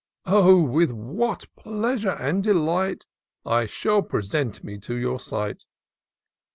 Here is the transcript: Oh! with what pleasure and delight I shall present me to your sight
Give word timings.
Oh! 0.25 0.59
with 0.59 0.89
what 0.91 1.45
pleasure 1.55 2.17
and 2.19 2.43
delight 2.43 3.05
I 3.45 3.67
shall 3.67 4.01
present 4.01 4.63
me 4.63 4.79
to 4.79 4.95
your 4.95 5.19
sight 5.19 5.67